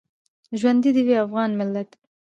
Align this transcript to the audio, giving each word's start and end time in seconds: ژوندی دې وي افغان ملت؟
ژوندی 0.59 0.91
دې 0.95 1.01
وي 1.07 1.15
افغان 1.25 1.51
ملت؟ 1.59 1.89